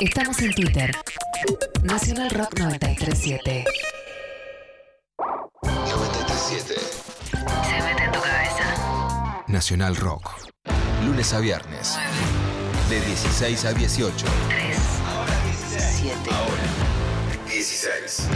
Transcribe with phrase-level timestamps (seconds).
[0.00, 0.90] Estamos en Twitter.
[1.82, 3.64] Nacional Rock 937.
[5.62, 9.44] 937 Se mete en tu cabeza.
[9.46, 10.30] Nacional Rock.
[11.04, 11.98] Lunes a viernes.
[12.90, 14.26] De 16 a 18.
[14.48, 14.76] 3,
[15.78, 16.18] 7.
[17.48, 18.28] 16.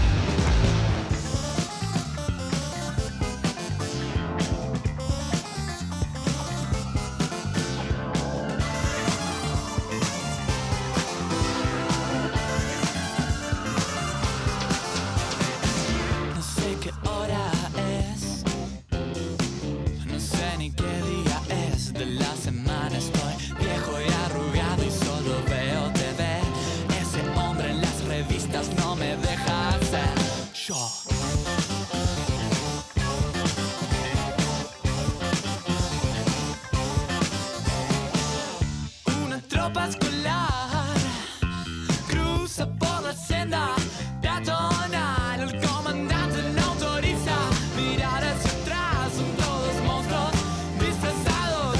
[42.66, 43.76] Por la senda
[44.20, 45.40] peatonal.
[45.40, 47.36] El comandante no autoriza
[47.76, 49.12] mirar hacia atrás.
[49.14, 50.32] Son todos monstruos
[50.80, 51.76] disfrazados.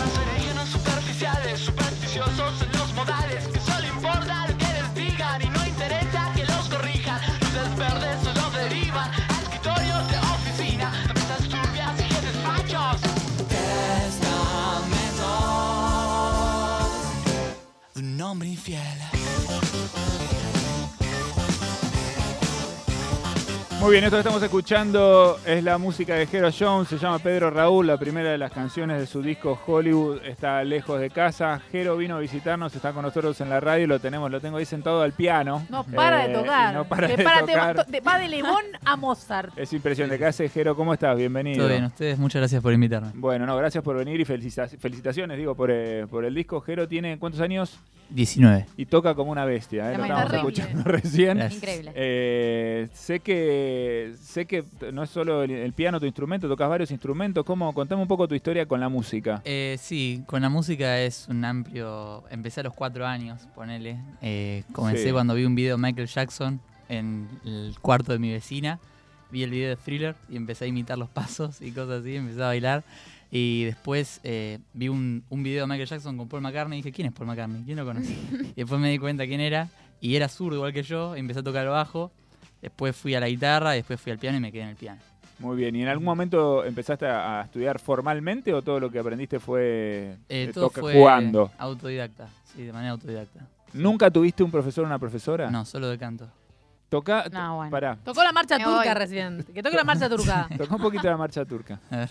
[0.00, 3.46] Alienígenas superficiales, supersticiosos en los modales.
[3.48, 7.20] Que solo importa lo que les digan y no interesa que los corrijan.
[7.40, 10.92] Luces verdes solo derivan a escritorios de oficina.
[11.14, 13.00] Mesas turbias y jefes fachos.
[13.48, 14.96] Testamentos
[17.96, 19.05] un hombre infiel.
[23.86, 27.50] Muy bien, esto que estamos escuchando es la música de Hero Jones, se llama Pedro
[27.52, 31.60] Raúl, la primera de las canciones de su disco Hollywood está lejos de casa.
[31.70, 34.64] Jero vino a visitarnos, está con nosotros en la radio, lo tenemos, lo tengo ahí
[34.64, 35.64] sentado al piano.
[35.70, 36.74] No para Eh, de tocar.
[36.74, 37.78] no para de para- tocar.
[37.78, 39.56] Va, de- va de Lemón a Mozart.
[39.56, 40.18] Es impresionante.
[40.18, 40.74] ¿Qué hace Jero?
[40.74, 41.16] ¿Cómo estás?
[41.16, 41.58] Bienvenido.
[41.58, 43.12] Todo bien, ustedes, muchas gracias por invitarme.
[43.14, 46.60] Bueno, no, gracias por venir y felicita- felicitaciones, digo, por, eh, por el disco.
[46.60, 47.78] Jero tiene cuántos años
[48.10, 48.66] 19.
[48.76, 49.96] y toca como una bestia, ¿eh?
[49.98, 51.40] Lo estábamos escuchando recién.
[51.52, 51.92] Increíble.
[51.94, 56.90] Eh, sé que sé que no es solo el, el piano tu instrumento, tocas varios
[56.90, 57.44] instrumentos.
[57.44, 57.72] ¿Cómo?
[57.72, 59.42] Contame un poco tu historia con la música.
[59.44, 62.24] Eh, sí, con la música es un amplio...
[62.30, 63.96] Empecé a los cuatro años, ponele.
[64.22, 65.12] Eh, comencé Sí.
[65.12, 68.78] cuando vi un video de Michael Jackson en el cuarto de mi vecina.
[69.30, 72.42] Vi el video de Thriller y empecé a imitar los pasos y cosas así, empecé
[72.42, 72.84] a bailar.
[73.30, 76.94] Y después eh, vi un, un video de Michael Jackson con Paul McCartney y dije,
[76.94, 77.62] ¿quién es Paul McCartney?
[77.64, 78.12] ¿Quién lo conoce?
[78.32, 79.68] y después me di cuenta quién era
[80.00, 82.12] y era zurdo igual que yo, empecé a tocar el bajo.
[82.62, 85.00] Después fui a la guitarra, después fui al piano y me quedé en el piano.
[85.38, 85.76] Muy bien.
[85.76, 90.16] ¿Y en algún momento empezaste a, a estudiar formalmente o todo lo que aprendiste fue
[90.28, 91.50] Eh, eh, todo toca- fue jugando?
[91.58, 93.46] autodidacta, sí, de manera autodidacta.
[93.74, 95.50] ¿Nunca tuviste un profesor o una profesora?
[95.50, 96.26] No, solo de canto.
[96.88, 97.26] Toca.
[97.30, 97.70] No, bueno.
[97.70, 97.98] Pará.
[98.02, 98.94] Tocó la marcha Me turca voy.
[98.94, 99.44] recién.
[99.52, 100.48] Que toque la marcha turca.
[100.56, 101.80] Toca un poquito la marcha turca.
[101.90, 102.08] A ver.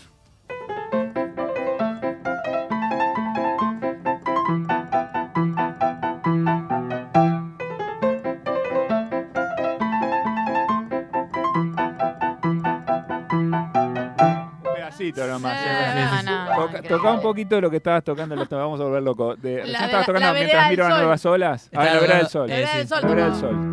[14.96, 15.58] Pedacito nomás.
[15.58, 16.24] Sí, eh.
[16.24, 19.36] no, no, Toca, un poquito lo que estabas tocando, lo vamos a volver loco.
[19.36, 20.98] De, de estabas la- tocando la mientras miro sol.
[20.98, 21.70] nuevas olas.
[21.74, 22.48] Ah, la vereda del sol.
[22.48, 23.00] La vereda del sol.
[23.02, 23.72] La vereda del sol.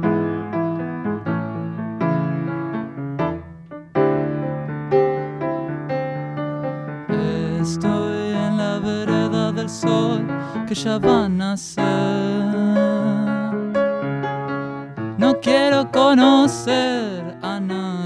[7.62, 10.26] Estoy en la vereda del sol
[10.68, 11.84] que ya va a nacer.
[15.18, 18.03] No quiero conocer a nadie.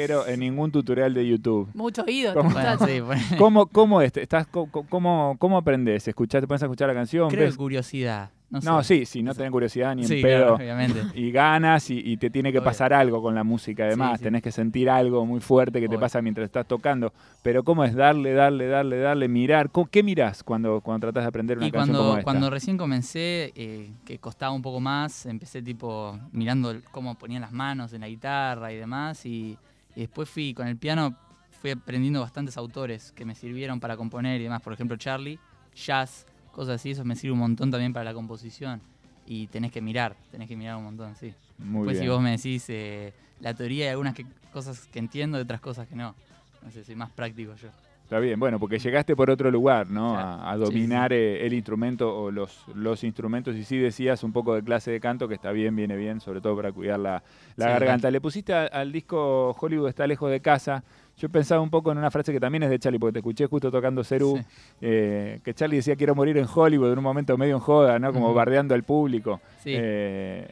[0.00, 1.68] En ningún tutorial de YouTube.
[1.74, 2.34] Mucho oído.
[2.34, 2.50] ¿Cómo?
[2.50, 3.22] Bueno, sí, bueno.
[3.38, 6.06] ¿Cómo, cómo, este, estás, cómo, cómo aprendes?
[6.08, 7.28] ¿Escuchás, ¿Te pones a escuchar la canción?
[7.28, 8.30] Creo ves- curiosidad.
[8.50, 9.00] No, No, sé.
[9.00, 10.38] sí, sí, no tenés curiosidad ni en Sí, pedo.
[10.38, 11.02] claro, obviamente.
[11.14, 12.64] Y ganas y, y te tiene que Obvio.
[12.64, 14.12] pasar algo con la música además.
[14.12, 14.24] Sí, sí.
[14.24, 17.12] Tenés que sentir algo muy fuerte que te pasa mientras estás tocando.
[17.42, 19.68] Pero ¿cómo es darle, darle, darle, darle, mirar?
[19.68, 22.24] ¿Cómo- ¿Qué mirás cuando, cuando tratás de aprender una Y canción como cuando, esta?
[22.24, 27.52] cuando recién comencé, eh, que costaba un poco más, empecé tipo mirando cómo ponían las
[27.52, 29.26] manos en la guitarra y demás.
[29.26, 29.58] Y,
[29.98, 31.16] y después fui con el piano,
[31.60, 34.62] fui aprendiendo bastantes autores que me sirvieron para componer y demás.
[34.62, 35.40] Por ejemplo, Charlie,
[35.74, 38.80] jazz, cosas así, eso me sirve un montón también para la composición.
[39.26, 41.34] Y tenés que mirar, tenés que mirar un montón, sí.
[41.58, 42.04] Muy Después bien.
[42.04, 45.60] si vos me decís eh, la teoría hay algunas que- cosas que entiendo y otras
[45.60, 46.14] cosas que no.
[46.62, 47.68] No sé, soy más práctico yo.
[48.08, 50.14] Está bien, bueno, porque llegaste por otro lugar, ¿no?
[50.14, 50.28] Claro.
[50.42, 53.54] A, a Sí, dominar eh, el instrumento o los, los instrumentos.
[53.54, 56.40] Y sí decías un poco de clase de canto, que está bien, viene bien, sobre
[56.40, 57.22] todo para cuidar la,
[57.56, 58.10] la Sí, garganta.
[58.10, 60.82] Le pusiste a- al disco Hollywood está lejos de casa.
[61.18, 63.44] Yo pensaba un poco en una frase que también es de Charlie, porque te escuché
[63.44, 64.40] justo tocando Cerú,
[64.80, 68.10] eh, que Charlie decía quiero morir en Hollywood, en un momento medio en joda, ¿no?
[68.14, 69.38] Como bardeando al público.
[69.62, 69.72] Sí.
[69.76, 70.48] Eh,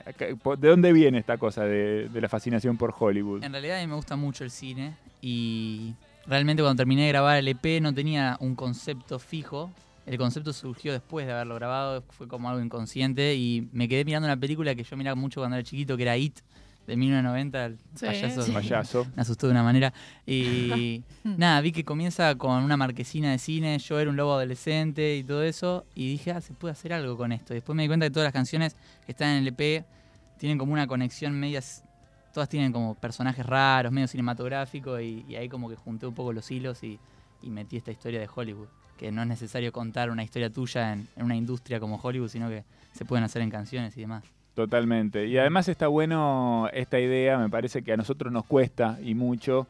[0.58, 3.42] ¿De dónde viene esta cosa de, de la fascinación por Hollywood?
[3.44, 5.94] En realidad a mí me gusta mucho el cine y
[6.28, 9.70] realmente cuando terminé de grabar el EP no tenía un concepto fijo.
[10.06, 14.26] El concepto surgió después de haberlo grabado, fue como algo inconsciente y me quedé mirando
[14.28, 16.38] una película que yo miraba mucho cuando era chiquito, que era It,
[16.86, 18.42] de 1990, el Sí, payaso.
[18.42, 18.52] sí.
[18.52, 19.06] Payaso.
[19.16, 19.92] Me asustó de una manera.
[20.26, 25.16] Y nada, vi que comienza con una marquesina de cine, yo era un lobo adolescente
[25.16, 27.52] y todo eso, y dije, ah, se puede hacer algo con esto.
[27.52, 29.84] Y después me di cuenta que todas las canciones que están en el EP
[30.38, 31.82] tienen como una conexión medias,
[32.36, 36.50] todas tienen como personajes raros, medio cinematográfico, y, ahí como que junté un poco los
[36.50, 37.00] hilos y,
[37.44, 38.66] metí esta historia de Hollywood.
[38.98, 42.64] Que no es necesario contar una historia tuya en una industria como Hollywood, sino que
[42.92, 44.22] se pueden hacer en canciones y demás.
[44.52, 45.26] Totalmente.
[45.26, 49.66] Y además está bueno esta idea, me parece que a nosotros nos cuesta y mucho,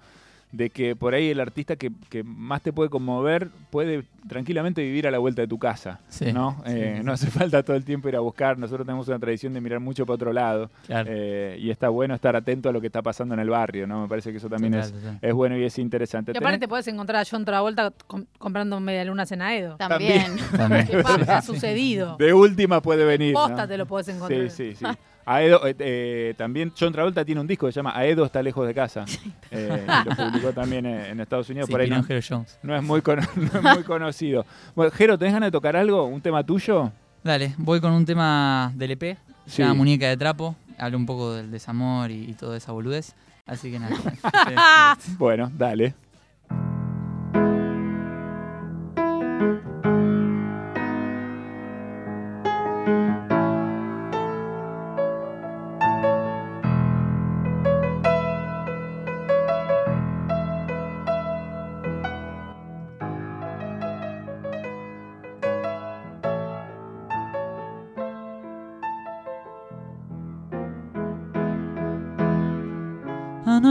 [0.56, 5.06] de que por ahí el artista que, que más te puede conmover puede tranquilamente vivir
[5.06, 6.00] a la vuelta de tu casa.
[6.08, 6.56] Sí, ¿no?
[6.66, 8.58] sí, Eh, sí, no hace falta todo el tiempo ir a buscar.
[8.58, 10.70] Nosotros tenemos una tradición de mirar mucho para otro lado.
[10.86, 11.10] Claro.
[11.12, 14.02] eh, y está bueno estar atento a lo que está pasando en el barrio, ¿no?
[14.02, 16.32] Me parece que eso también es, es bueno y es interesante.
[16.34, 19.76] Y aparte te puedes encontrar a John Travolta com- comprando medialunas en Aedo.
[19.76, 20.36] También.
[20.56, 20.86] También.
[20.90, 21.38] ¿Qué pasa?
[21.38, 22.16] Ha sucedido.
[22.18, 23.34] de última puede venir.
[23.34, 23.46] ¿no?
[23.46, 24.50] Posta te lo puedes encontrar.
[24.50, 24.84] Sí, sí, sí.
[25.26, 28.66] Aedo, eh, eh, también John Travolta tiene un disco que se llama Aedo está lejos
[28.66, 29.04] de casa.
[29.50, 31.66] Eh, lo publicó también en Estados Unidos.
[31.66, 32.58] Sí, por ahí no, Jones.
[32.62, 34.44] es muy, cono- no es muy conocido.
[34.74, 36.04] Bueno, Jero, ¿tenés ganas de tocar algo?
[36.04, 36.90] ¿Un tema tuyo?
[37.22, 39.02] Dale, voy con un tema del EP,
[39.46, 39.62] se Sí.
[39.62, 43.14] llama Muñeca de Trapo, habla un poco del desamor y, y toda esa boludez,
[43.46, 43.96] así que nada.
[45.18, 45.94] Bueno, dale.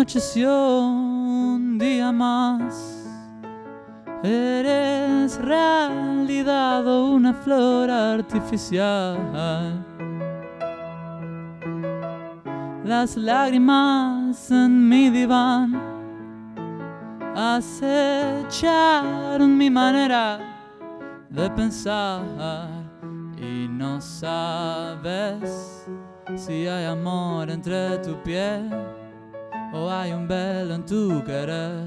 [0.05, 3.09] Anocheció un día más,
[4.21, 9.17] eres realidad o una flor artificial.
[12.83, 15.73] Las lágrimas en mi diván
[17.35, 18.37] acecharon
[19.57, 20.37] mi manera
[21.31, 22.21] de pensar.
[23.39, 25.89] Y no sabes
[26.35, 28.69] si hay amor entre tu piel
[29.75, 31.85] o hay un velo en tu querer.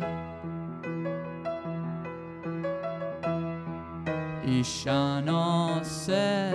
[4.44, 6.52] Y ya no sé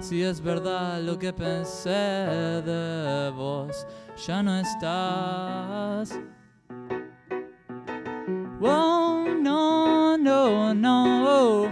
[0.00, 3.86] si es verdad lo que pensé de vos.
[4.26, 6.18] Ya no estás.
[8.60, 11.68] Oh, no, no, no.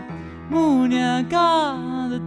[0.48, 2.20] Muñeca de.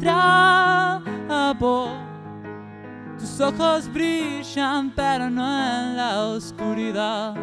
[3.33, 7.33] Tus ojos brillan, pero no en la oscuridad.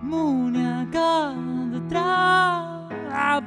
[0.00, 1.34] Muñeca
[1.70, 3.44] de trapo,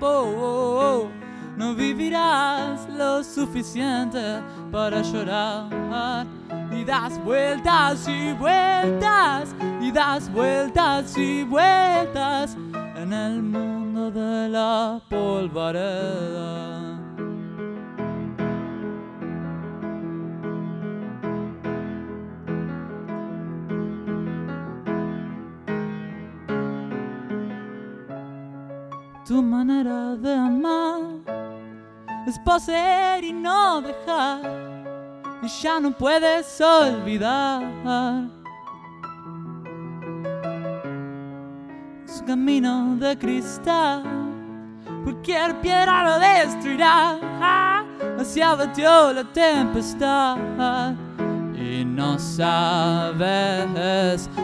[1.58, 4.40] no vivirás lo suficiente
[4.72, 6.28] para llorar.
[6.72, 12.56] Y das vueltas y vueltas, y das vueltas y vueltas
[12.96, 16.81] en el mundo de la polvareda.
[29.32, 31.00] Tu manera de amar
[32.28, 34.42] es poseer y no dejar,
[35.42, 37.64] y ya no puedes olvidar.
[42.06, 44.04] Su camino de cristal,
[45.06, 47.18] cualquier piedra lo destruirá.
[48.20, 50.94] Hacia batió la tempestad.
[51.56, 52.70] Y no sabes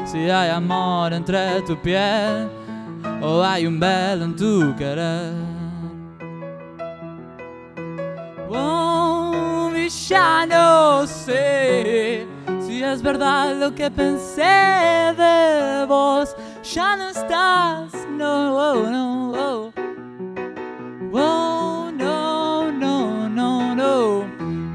[0.06, 2.57] si hay amor entre tu piel
[3.22, 5.34] o hay un velo en tu querer.
[8.50, 9.72] Oh,
[10.10, 12.26] ya no sé
[12.62, 14.44] si es verdad lo que pensé
[15.18, 16.36] de vos.
[16.64, 19.74] Ya no estás, no, oh, no, oh.
[21.14, 24.24] Oh, no, no, no, no.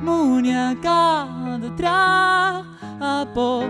[0.03, 1.29] Muñeca
[1.61, 3.65] de trapo.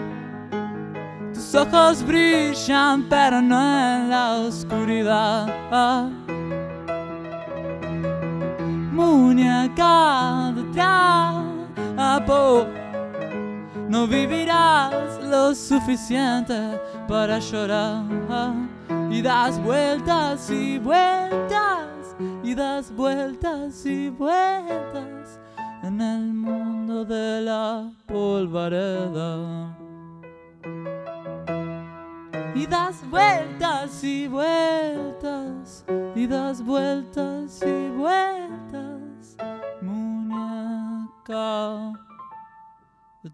[1.53, 6.09] Tus ojos brillan, pero no en la oscuridad.
[8.91, 12.67] Muñeca de trapo,
[13.87, 18.03] no vivirás lo suficiente para llorar.
[19.11, 25.39] Y das vueltas y vueltas, y das vueltas y vueltas
[25.83, 29.82] en el mundo de la polvareda.
[32.55, 39.37] Y das vueltas y vueltas, y das vueltas y vueltas,
[39.81, 40.53] muñeca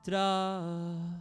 [0.05, 1.19] trapo.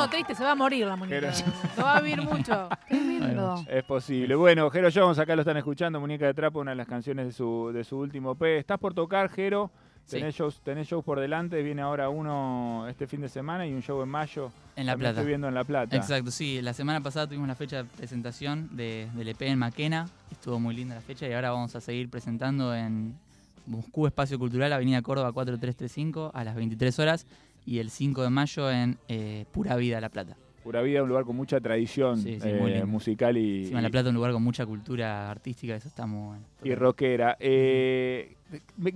[0.00, 1.30] No, triste, se va a morir la muñeca.
[1.76, 2.70] No va a vivir mucho.
[2.88, 3.62] Tremendo.
[3.68, 4.34] Es posible.
[4.34, 7.32] Bueno, Jero Jones, acá lo están escuchando, Muñeca de Trapo, una de las canciones de
[7.32, 8.56] su, de su último P.
[8.56, 9.70] Estás por tocar, Jero.
[10.06, 10.16] Sí.
[10.16, 13.82] Tenés, shows, tenés shows por delante, viene ahora uno este fin de semana y un
[13.82, 14.50] show en mayo.
[14.74, 15.10] En La Plata.
[15.10, 15.94] Estoy viendo en La Plata.
[15.94, 16.62] Exacto, sí.
[16.62, 20.08] La semana pasada tuvimos la fecha de presentación de, del EP en Maquena.
[20.32, 23.14] Estuvo muy linda la fecha y ahora vamos a seguir presentando en
[23.66, 27.26] Moscú Espacio Cultural, Avenida Córdoba 4335 a las 23 horas
[27.70, 30.36] y el 5 de mayo en eh, Pura Vida La Plata.
[30.64, 33.60] Pura Vida, un lugar con mucha tradición eh, musical y.
[33.60, 36.44] Encima, La Plata, un lugar con mucha cultura artística, eso está muy bueno.
[36.64, 37.36] Y rockera.
[37.38, 38.34] Eh,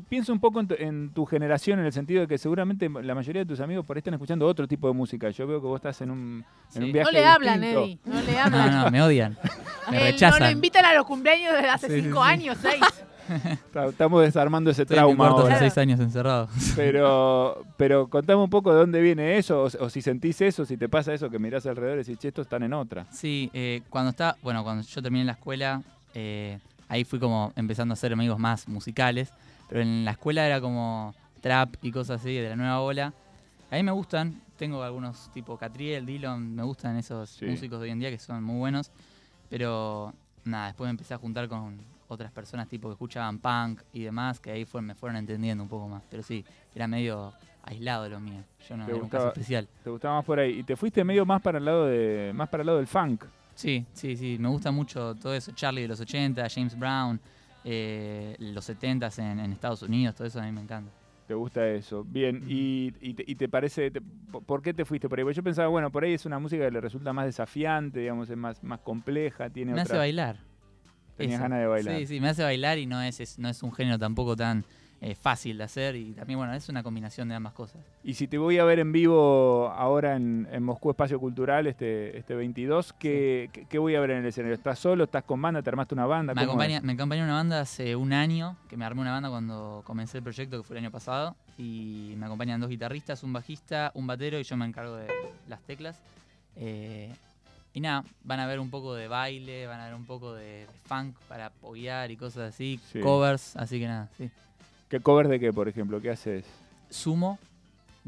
[0.09, 3.15] pienso un poco en tu, en tu, generación, en el sentido de que seguramente la
[3.15, 5.31] mayoría de tus amigos por ahí están escuchando otro tipo de música.
[5.31, 7.05] Yo veo que vos estás en un, viaje.
[7.05, 8.71] No le hablan, Eddie, no le hablan.
[8.73, 9.39] No, me odian.
[9.89, 10.41] Me rechazan.
[10.41, 12.83] No lo invitan a los cumpleaños desde hace 5 años, 6.
[13.89, 15.55] Estamos desarmando ese Estoy en mi trauma ahora.
[15.57, 16.49] hace seis años encerrado.
[16.77, 20.77] Pero, pero contame un poco de dónde viene eso, o, o si sentís eso, si
[20.77, 23.07] te pasa eso, que mirás alrededor y decís, che, estos están en otra.
[23.11, 25.83] Sí, eh, cuando está, bueno, cuando yo terminé la escuela,
[26.15, 29.33] eh, ahí fui como empezando a hacer amigos más musicales,
[29.69, 33.13] pero en la escuela era como trap y cosas así de la nueva ola.
[33.71, 37.47] A mí me gustan, tengo algunos tipo Catriel, Dillon, me gustan esos Sí.
[37.47, 38.91] músicos de hoy en día que son muy buenos,
[39.51, 40.13] pero
[40.45, 44.41] nada, después me empecé a juntar con otras personas tipo que escuchaban punk y demás,
[44.41, 46.45] que ahí fue, me fueron entendiendo un poco más, pero sí,
[46.75, 47.33] era medio
[47.63, 49.69] aislado lo mío, yo no ¿Te era un caso especial.
[49.83, 50.59] Te gustaba más por ahí.
[50.59, 53.25] Y te fuiste medio más para el lado de, más para el lado del funk.
[53.55, 55.53] Sí, sí, sí, me gusta mucho todo eso.
[55.53, 57.19] Charlie de los 80, James Brown,
[57.65, 60.91] eh, los 70 en, en Estados Unidos, todo eso a mí me encanta.
[61.27, 62.05] Te gusta eso.
[62.05, 65.25] Bien, y, y te, y te parece, te- ¿por qué te fuiste por ahí?
[65.25, 68.29] Porque yo pensaba, bueno, por ahí es una música que le resulta más desafiante, digamos,
[68.29, 70.01] es más, más compleja, tiene Me hace otra...
[70.01, 70.37] bailar.
[71.17, 71.43] Tenías Eso.
[71.43, 71.99] ganas de bailar.
[71.99, 74.65] Sí, sí, me hace bailar y no es, es- no es un género tampoco tan
[75.01, 77.83] eh, fácil de hacer y también, bueno, es una combinación de ambas cosas.
[78.03, 82.17] Y si te voy a ver en vivo ahora en, en Moscú Espacio Cultural, este,
[82.17, 84.55] este 22, ¿qué, qué- qué voy a ver en el escenario?
[84.55, 85.05] ¿Estás solo?
[85.05, 85.61] ¿Estás con banda?
[85.63, 86.33] ¿Te armaste una banda?
[86.33, 89.29] Me ¿Cómo acompaña, me acompaña una banda hace un año, que me armé una banda
[89.29, 93.35] cuando comencé el proyecto, que fue el año pasado, y me acompañan dos guitarristas, un
[93.35, 95.09] bajista, un batero, y yo me encargo de
[95.49, 96.01] las teclas.
[96.57, 97.13] Eh,
[97.75, 100.67] y nada, van a ver un poco de baile, van a ver un poco de
[100.87, 103.01] funk para apoyar y cosas así, Sí.
[103.01, 104.31] covers, así que nada, sí.
[104.89, 106.01] ¿Qué cover de qué, por ejemplo?
[106.01, 106.45] ¿Qué haces?
[106.89, 107.39] Sumo,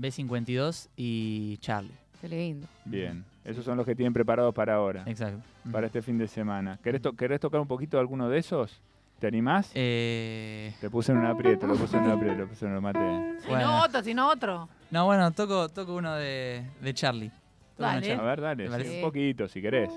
[0.01, 1.91] B52 y Charlie.
[2.21, 2.67] Qué lindo.
[2.85, 5.41] Bien, esos son los que tienen preparados para ahora, Exacto.
[5.71, 6.79] para este fin de semana.
[6.83, 8.81] ¿Querés, to- querés tocar un poquito de alguno de esos?
[9.19, 9.71] ¿Te animás?
[9.75, 12.83] Eh, Te puse en un aprieto, lo puse en un aprieto, lo puse en un
[12.83, 13.41] maté.
[13.41, 13.67] Si Bueno.
[13.67, 14.69] no otro, si no otro.
[14.91, 17.31] no, bueno, toco, toco uno de, de Charlie.
[17.79, 18.13] Dale.
[18.15, 19.91] A ver, dale, un poquito, si querés.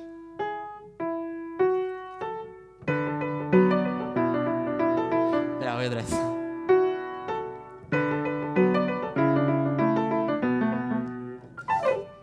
[5.53, 6.15] Espera, voy otra vez.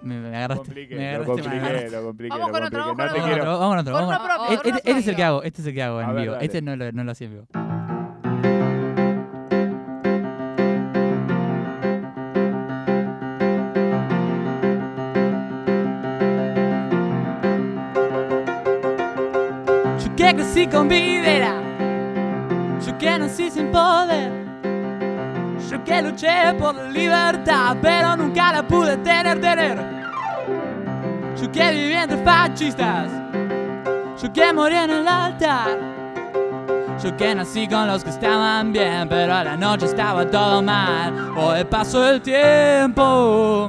[0.03, 0.65] Me, me Lo agarraste.
[0.65, 1.91] compliqué, me lo agarraste, compliqué, agarraste.
[1.91, 2.97] lo compliqué, Vamos lo con otro, compliqué.
[2.97, 3.43] vamos No con te Vamos con quiero...
[3.43, 3.93] otro, vamos con otro.
[3.95, 5.99] Vamos con- con uno este, este es el que hago, este es el que hago
[5.99, 6.33] A en ver, vivo.
[6.35, 6.45] dale.
[6.47, 7.47] Este no lo, no lo hacía en vivo.
[20.37, 21.55] Crecí con videra,
[22.85, 24.31] yo que nací sin poder,
[25.71, 29.79] yo que luché por la libertad, pero nunca la pude tener, tener.
[31.41, 33.11] Yo que viví entre fascistas,
[34.23, 35.79] yo que morí en el altar.
[37.03, 41.15] Yo que nací con los que estaban bien, pero a la noche estaba todo mal.
[41.35, 43.69] Hoy paso el tiempo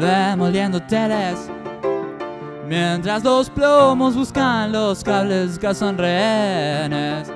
[0.00, 1.48] demoliendo teles.
[2.68, 7.30] Mientras los plomos buscan los cables que son rehenes.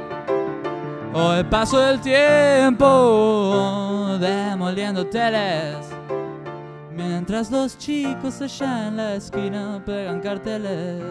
[1.12, 2.86] Hoy paso el tiempo
[4.18, 5.76] demoliendo teles.
[6.94, 11.02] Mientras los chicos allá en la esquina pegan carteles.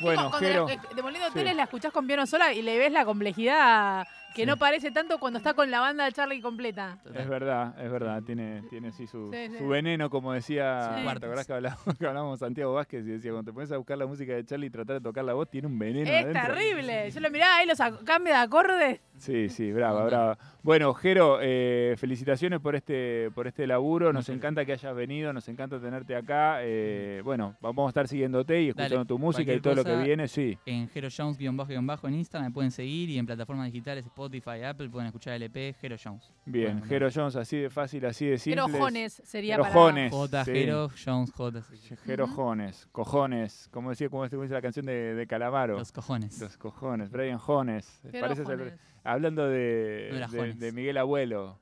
[0.00, 0.66] Bueno, Cuando Jero.
[0.68, 1.32] la- Demoliendo sí.
[1.32, 4.46] Hoteles la escuchás con piano sola y le ves la complejidad que Sí.
[4.46, 6.98] no parece tanto cuando está con la banda de Charlie completa.
[7.14, 9.58] Es verdad, es verdad, tiene, tiene sí su, Sí, sí.
[9.58, 11.02] su veneno, como decía, Sí.
[11.18, 13.98] ¿te acordás que hablábamos, que hablábamos Santiago Vázquez y decía, cuando te pones a buscar
[13.98, 16.54] la música de Charlie y tratar de tocar la voz, tiene un veneno Es adentro.
[16.54, 17.10] terrible.
[17.10, 19.00] Yo lo miraba ahí, los cambios de acordes.
[19.16, 20.38] Sí, sí, brava, brava.
[20.62, 25.48] Bueno, Jero, eh, felicitaciones por este, por este laburo, nos encanta que hayas venido, nos
[25.48, 26.58] encanta tenerte acá.
[26.60, 29.96] eh, bueno, vamos a estar siguiéndote y escuchando Dale, tu música y todo lo que
[29.96, 30.58] viene, sí.
[30.66, 33.66] En Hero Jones guion bajo guion bajo en Insta me pueden seguir y en plataformas
[33.72, 34.25] digitales Spotify,
[34.64, 36.32] Apple pueden escuchar el EP Hero Jones.
[36.44, 38.62] Bien, Bueno, Jero Jones, así de fácil, así de simple.
[38.66, 39.74] Pero Jones sería Jero para...
[39.74, 40.12] Jones.
[40.12, 40.50] J sí.
[40.52, 41.62] Hero Jones J.
[41.62, 41.96] sí.
[42.34, 45.78] Jones, cojones, como decía, como dice la canción de, de Calamaro.
[45.78, 46.40] Los cojones.
[46.40, 48.00] Los cojones, Brian Jones.
[48.12, 48.74] El- Jones.
[49.04, 50.58] hablando de, No era de- Jones.
[50.58, 51.58] de Miguel Abuelo.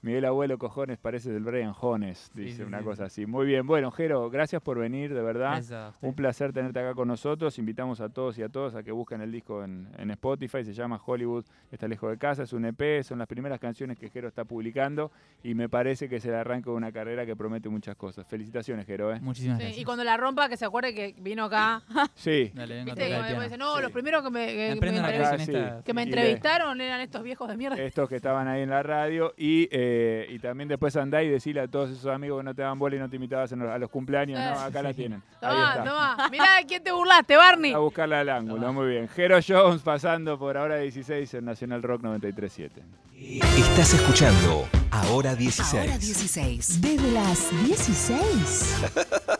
[0.00, 3.22] Miguel Abuelo Cojones parece del Brian Jones, dice sí, una sí, cosa sí.
[3.22, 3.26] así.
[3.26, 5.62] Muy bien, bueno, Jero, gracias por venir, de verdad.
[6.00, 7.58] Un placer tenerte acá con nosotros.
[7.58, 10.64] Invitamos a todos y a todas a que busquen el disco en, en Spotify.
[10.64, 12.44] Se llama Hollywood está lejos de casa.
[12.44, 13.02] Es un EP.
[13.02, 15.10] Son las primeras canciones que Jero está publicando.
[15.42, 18.26] Y me parece que es el arranque de una carrera que promete muchas cosas.
[18.28, 19.12] Felicitaciones, Jero.
[19.12, 19.20] ¿eh?
[19.20, 19.82] Muchísimas Sí, gracias.
[19.82, 21.82] y cuando la rompa, que se acuerde que vino acá.
[22.14, 22.50] Sí.
[22.54, 23.16] Dale, ¿Viste?
[23.32, 23.82] Como dice, no, Sí.
[23.82, 25.82] los primeros que me, que Me Acá, esta.
[25.84, 27.76] que me entrevistaron eran estos viejos de mierda.
[27.80, 29.34] Estos que estaban ahí en la radio.
[29.36, 29.87] Y, eh,
[30.30, 32.96] y también después andá y decirle a todos esos amigos que no te dan bola
[32.96, 34.38] y no te invitabas los- a los cumpleaños.
[34.40, 34.60] ¿no?
[34.60, 35.22] Acá la tienen.
[35.40, 35.84] Ahí está.
[35.84, 36.28] tomá.
[36.30, 37.72] Mirá de quién te burlaste, Barney.
[37.72, 38.72] A buscarla al ángulo, Tomá.
[38.72, 39.08] muy bien.
[39.08, 42.82] Jero Jones pasando por ahora 16 en Nacional Rock 93.7.
[43.58, 45.74] Estás escuchando Ahora 16.
[45.82, 46.80] Ahora 16.
[46.80, 48.84] Desde las 16.